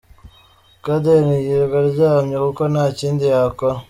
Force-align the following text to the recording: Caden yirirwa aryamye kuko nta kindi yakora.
Caden 0.83 1.27
yirirwa 1.45 1.77
aryamye 1.83 2.35
kuko 2.45 2.63
nta 2.73 2.85
kindi 2.99 3.23
yakora. 3.33 3.77